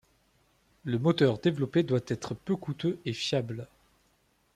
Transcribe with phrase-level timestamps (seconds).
[0.83, 3.67] Le moteur développé doit être peu coûteux et fiable.